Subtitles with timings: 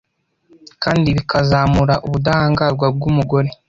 [0.83, 3.49] kandi bikazamura ubudahangarwa bw’umugore